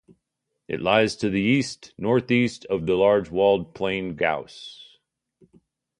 [0.67, 4.97] It lies to the east-northeast of the large walled plain Gauss.